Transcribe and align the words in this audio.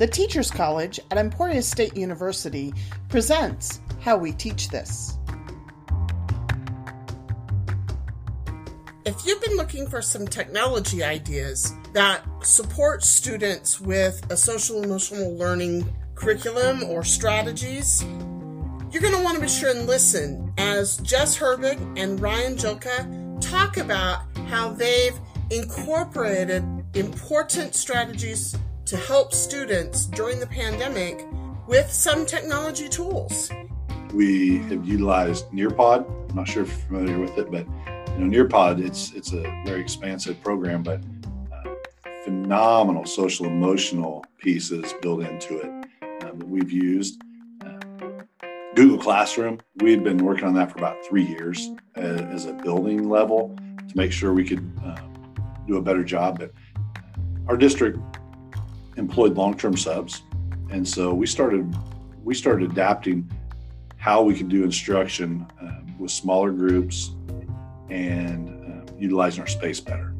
The 0.00 0.06
Teachers 0.06 0.50
College 0.50 0.98
at 1.10 1.18
Emporia 1.18 1.60
State 1.60 1.94
University 1.94 2.72
presents 3.10 3.80
How 4.00 4.16
We 4.16 4.32
Teach 4.32 4.70
This. 4.70 5.18
If 9.04 9.26
you've 9.26 9.42
been 9.42 9.58
looking 9.58 9.86
for 9.86 10.00
some 10.00 10.26
technology 10.26 11.04
ideas 11.04 11.74
that 11.92 12.22
support 12.42 13.04
students 13.04 13.78
with 13.78 14.24
a 14.32 14.38
social 14.38 14.82
emotional 14.82 15.36
learning 15.36 15.86
curriculum 16.14 16.82
or 16.84 17.04
strategies, 17.04 18.02
you're 18.90 19.02
going 19.02 19.14
to 19.14 19.22
want 19.22 19.34
to 19.34 19.42
be 19.42 19.48
sure 19.48 19.68
and 19.68 19.86
listen 19.86 20.50
as 20.56 20.96
Jess 21.02 21.36
Herbig 21.36 21.78
and 22.02 22.18
Ryan 22.18 22.56
Joka 22.56 23.06
talk 23.42 23.76
about 23.76 24.22
how 24.48 24.70
they've 24.70 25.20
incorporated 25.50 26.64
important 26.94 27.74
strategies 27.74 28.56
to 28.90 28.96
help 28.96 29.32
students 29.32 30.06
during 30.06 30.40
the 30.40 30.46
pandemic 30.48 31.24
with 31.68 31.88
some 31.92 32.26
technology 32.26 32.88
tools. 32.88 33.48
We 34.12 34.58
have 34.64 34.84
utilized 34.84 35.48
Nearpod. 35.52 36.04
I'm 36.28 36.34
not 36.34 36.48
sure 36.48 36.64
if 36.64 36.70
you're 36.70 36.78
familiar 36.88 37.20
with 37.20 37.38
it, 37.38 37.52
but 37.52 37.68
you 38.18 38.24
know, 38.24 38.44
Nearpod, 38.44 38.84
it's 38.84 39.12
it's 39.12 39.32
a 39.32 39.42
very 39.64 39.80
expansive 39.80 40.42
program, 40.42 40.82
but 40.82 41.00
uh, 41.52 41.70
phenomenal 42.24 43.06
social 43.06 43.46
emotional 43.46 44.24
pieces 44.38 44.92
built 45.00 45.20
into 45.20 45.58
it 45.58 45.86
uh, 46.02 46.34
that 46.36 46.48
we've 46.48 46.72
used. 46.72 47.22
Uh, 47.64 47.78
Google 48.74 48.98
Classroom, 48.98 49.60
we 49.76 49.92
had 49.92 50.02
been 50.02 50.18
working 50.18 50.46
on 50.46 50.54
that 50.54 50.72
for 50.72 50.78
about 50.78 50.96
three 51.06 51.24
years 51.24 51.70
as, 51.94 52.20
uh, 52.20 52.24
as 52.24 52.46
a 52.46 52.54
building 52.54 53.08
level 53.08 53.56
to 53.86 53.96
make 53.96 54.10
sure 54.10 54.32
we 54.32 54.44
could 54.44 54.68
uh, 54.84 54.96
do 55.68 55.76
a 55.76 55.80
better 55.80 56.02
job. 56.02 56.40
But 56.40 56.50
our 57.46 57.56
district 57.56 58.00
employed 58.96 59.36
long-term 59.36 59.76
subs, 59.76 60.22
and 60.70 60.86
so 60.86 61.14
we 61.14 61.26
started 61.26 61.74
we 62.24 62.34
started 62.34 62.70
adapting 62.70 63.28
how 63.96 64.22
we 64.22 64.34
could 64.34 64.48
do 64.48 64.64
instruction 64.64 65.46
uh, 65.62 65.80
with 65.98 66.10
smaller 66.10 66.50
groups 66.52 67.12
and 67.90 68.48
uh, 68.48 68.92
utilizing 68.98 69.40
our 69.40 69.46
space 69.46 69.80
better. 69.80 70.14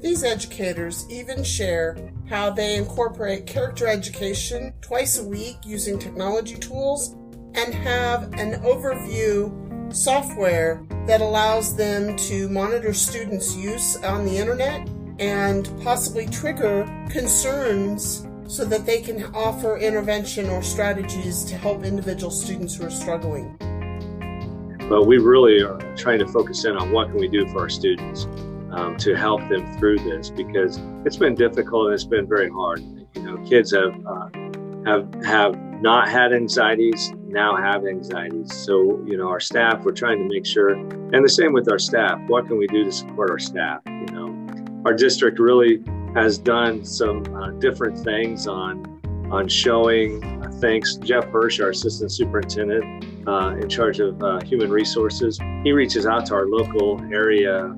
These 0.00 0.24
educators 0.24 1.06
even 1.10 1.44
share 1.44 1.96
how 2.28 2.50
they 2.50 2.76
incorporate 2.76 3.46
character 3.46 3.86
education 3.86 4.72
twice 4.80 5.18
a 5.18 5.24
week 5.24 5.58
using 5.64 5.98
technology 5.98 6.56
tools 6.56 7.14
and 7.54 7.72
have 7.74 8.32
an 8.34 8.60
overview 8.62 9.94
software 9.94 10.82
that 11.06 11.20
allows 11.20 11.76
them 11.76 12.16
to 12.16 12.48
monitor 12.48 12.94
students' 12.94 13.54
use 13.54 13.96
on 14.02 14.24
the 14.24 14.38
internet 14.38 14.88
and 15.22 15.70
possibly 15.84 16.26
trigger 16.26 16.82
concerns 17.08 18.26
so 18.48 18.64
that 18.64 18.84
they 18.84 19.00
can 19.00 19.22
offer 19.34 19.78
intervention 19.78 20.50
or 20.50 20.62
strategies 20.62 21.44
to 21.44 21.56
help 21.56 21.84
individual 21.84 22.30
students 22.30 22.74
who 22.74 22.86
are 22.86 22.90
struggling. 22.90 23.56
But 24.88 25.04
we 25.06 25.18
really 25.18 25.62
are 25.62 25.78
trying 25.94 26.18
to 26.18 26.26
focus 26.26 26.64
in 26.64 26.76
on 26.76 26.90
what 26.90 27.08
can 27.10 27.20
we 27.20 27.28
do 27.28 27.46
for 27.48 27.60
our 27.60 27.68
students 27.68 28.24
um, 28.72 28.96
to 28.96 29.14
help 29.14 29.48
them 29.48 29.78
through 29.78 29.98
this 29.98 30.28
because 30.28 30.80
it's 31.06 31.16
been 31.16 31.36
difficult 31.36 31.86
and 31.86 31.94
it's 31.94 32.04
been 32.04 32.26
very 32.26 32.50
hard. 32.50 32.80
You 33.14 33.22
know, 33.22 33.36
kids 33.48 33.72
have 33.72 33.94
uh, 34.04 34.28
have 34.84 35.24
have 35.24 35.56
not 35.80 36.08
had 36.08 36.32
anxieties 36.32 37.12
now 37.32 37.56
have 37.56 37.86
anxieties. 37.86 38.52
So 38.54 39.00
you 39.06 39.16
know, 39.16 39.28
our 39.28 39.40
staff 39.40 39.84
we're 39.84 39.92
trying 39.92 40.18
to 40.18 40.34
make 40.34 40.44
sure, 40.44 40.70
and 40.70 41.24
the 41.24 41.28
same 41.28 41.52
with 41.52 41.70
our 41.70 41.78
staff. 41.78 42.20
What 42.26 42.46
can 42.46 42.58
we 42.58 42.66
do 42.66 42.84
to 42.84 42.92
support 42.92 43.30
our 43.30 43.38
staff? 43.38 43.80
You 43.86 44.06
know, 44.12 44.41
our 44.84 44.94
district 44.94 45.38
really 45.38 45.82
has 46.14 46.38
done 46.38 46.84
some 46.84 47.22
uh, 47.34 47.50
different 47.52 47.98
things 47.98 48.46
on 48.46 49.00
on 49.30 49.48
showing. 49.48 50.22
Uh, 50.22 50.50
thanks, 50.60 50.96
Jeff 50.96 51.24
Hirsch, 51.28 51.58
our 51.60 51.70
assistant 51.70 52.12
superintendent 52.12 53.26
uh, 53.26 53.56
in 53.56 53.68
charge 53.68 53.98
of 53.98 54.22
uh, 54.22 54.40
human 54.42 54.70
resources. 54.70 55.38
He 55.64 55.72
reaches 55.72 56.06
out 56.06 56.26
to 56.26 56.34
our 56.34 56.46
local 56.46 57.00
area 57.12 57.74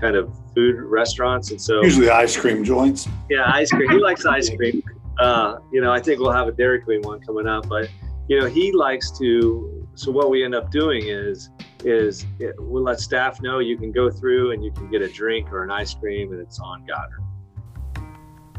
kind 0.00 0.16
of 0.16 0.32
food 0.54 0.76
restaurants, 0.76 1.50
and 1.50 1.60
so 1.60 1.82
usually 1.82 2.10
ice 2.10 2.36
cream 2.36 2.64
joints. 2.64 3.08
Yeah, 3.28 3.50
ice 3.52 3.70
cream. 3.70 3.90
He 3.90 3.98
likes 3.98 4.24
ice 4.24 4.50
cream. 4.50 4.82
Uh, 5.18 5.58
you 5.72 5.80
know, 5.80 5.92
I 5.92 6.00
think 6.00 6.20
we'll 6.20 6.32
have 6.32 6.48
a 6.48 6.52
Dairy 6.52 6.80
Queen 6.80 7.02
one 7.02 7.20
coming 7.20 7.46
up, 7.46 7.68
but 7.68 7.88
you 8.28 8.38
know, 8.38 8.46
he 8.46 8.72
likes 8.72 9.10
to. 9.18 9.88
So 9.94 10.10
what 10.10 10.30
we 10.30 10.44
end 10.44 10.54
up 10.54 10.70
doing 10.70 11.02
is 11.06 11.50
is 11.84 12.26
it, 12.38 12.54
we'll 12.58 12.82
let 12.82 13.00
staff 13.00 13.40
know 13.42 13.58
you 13.58 13.76
can 13.76 13.92
go 13.92 14.10
through 14.10 14.52
and 14.52 14.64
you 14.64 14.72
can 14.72 14.90
get 14.90 15.02
a 15.02 15.08
drink 15.08 15.52
or 15.52 15.64
an 15.64 15.70
ice 15.70 15.94
cream 15.94 16.32
and 16.32 16.40
it's 16.40 16.58
on 16.60 16.84
Goddard. 16.86 17.20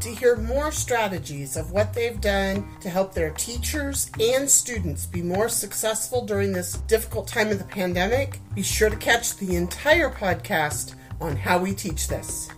To 0.00 0.10
hear 0.10 0.36
more 0.36 0.70
strategies 0.70 1.56
of 1.56 1.72
what 1.72 1.94
they've 1.94 2.20
done 2.20 2.68
to 2.80 2.90
help 2.90 3.14
their 3.14 3.30
teachers 3.30 4.10
and 4.20 4.50
students 4.50 5.06
be 5.06 5.22
more 5.22 5.48
successful 5.48 6.26
during 6.26 6.52
this 6.52 6.74
difficult 6.88 7.26
time 7.26 7.50
of 7.50 7.58
the 7.58 7.64
pandemic, 7.64 8.38
be 8.54 8.62
sure 8.62 8.90
to 8.90 8.96
catch 8.96 9.36
the 9.36 9.56
entire 9.56 10.10
podcast 10.10 10.94
on 11.20 11.36
how 11.36 11.58
we 11.58 11.72
teach 11.72 12.08
this. 12.08 12.50